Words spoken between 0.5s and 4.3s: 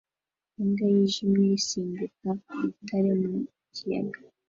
Imbwa yijimye isimbuka ku rutare mu kiyaga